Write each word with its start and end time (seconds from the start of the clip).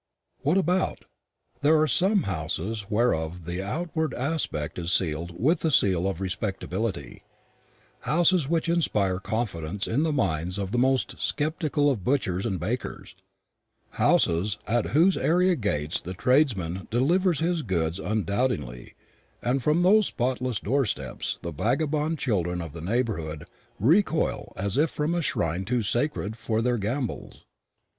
"What 0.39 0.57
about?" 0.57 1.05
There 1.61 1.79
are 1.79 1.85
some 1.85 2.23
houses 2.23 2.87
whereof 2.89 3.45
the 3.45 3.61
outward 3.61 4.15
aspect 4.15 4.79
is 4.79 4.91
sealed 4.91 5.39
with 5.39 5.59
the 5.59 5.69
seal 5.69 6.07
of 6.07 6.19
respectability 6.19 7.21
houses 7.99 8.49
which 8.49 8.67
inspire 8.67 9.19
confidence 9.19 9.85
in 9.87 10.01
the 10.01 10.11
minds 10.11 10.57
of 10.57 10.71
the 10.71 10.79
most 10.79 11.19
sceptical 11.19 11.91
of 11.91 12.03
butchers 12.03 12.47
and 12.47 12.59
bakers 12.59 13.13
houses 13.91 14.57
at 14.65 14.85
whose 14.95 15.17
area 15.17 15.55
gates 15.55 16.01
the 16.01 16.15
tradesman 16.15 16.87
delivers 16.89 17.39
his 17.39 17.61
goods 17.61 17.99
undoubtingly, 17.99 18.95
and 19.39 19.61
from 19.61 19.83
whose 19.83 20.07
spotless 20.07 20.59
door 20.59 20.83
steps 20.87 21.37
the 21.43 21.51
vagabond 21.51 22.17
children 22.17 22.59
of 22.59 22.73
the 22.73 22.81
neighbourhood 22.81 23.45
recoil 23.79 24.51
as 24.55 24.79
from 24.89 25.13
a 25.13 25.21
shrine 25.21 25.63
too 25.63 25.83
sacred 25.83 26.35
for 26.37 26.63
their 26.63 26.79
gambols. 26.79 27.45